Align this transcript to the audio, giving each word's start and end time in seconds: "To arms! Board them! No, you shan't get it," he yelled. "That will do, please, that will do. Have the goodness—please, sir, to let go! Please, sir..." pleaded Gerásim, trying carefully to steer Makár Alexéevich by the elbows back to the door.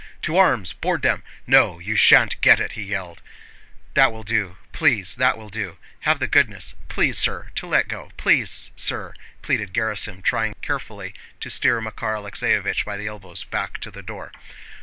"To 0.23 0.35
arms! 0.35 0.73
Board 0.73 1.03
them! 1.03 1.21
No, 1.45 1.77
you 1.77 1.95
shan't 1.95 2.41
get 2.41 2.59
it," 2.59 2.71
he 2.71 2.81
yelled. 2.81 3.21
"That 3.93 4.11
will 4.11 4.23
do, 4.23 4.57
please, 4.71 5.13
that 5.13 5.37
will 5.37 5.49
do. 5.49 5.77
Have 6.09 6.17
the 6.17 6.25
goodness—please, 6.25 7.19
sir, 7.19 7.51
to 7.53 7.67
let 7.67 7.87
go! 7.87 8.09
Please, 8.17 8.71
sir..." 8.75 9.13
pleaded 9.43 9.75
Gerásim, 9.75 10.23
trying 10.23 10.55
carefully 10.63 11.13
to 11.41 11.51
steer 11.51 11.79
Makár 11.81 12.17
Alexéevich 12.17 12.83
by 12.83 12.97
the 12.97 13.05
elbows 13.05 13.43
back 13.43 13.77
to 13.81 13.91
the 13.91 14.01
door. 14.01 14.31